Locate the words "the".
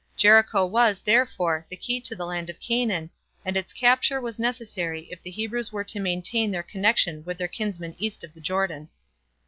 1.69-1.75, 2.15-2.25, 5.21-5.29, 8.33-8.41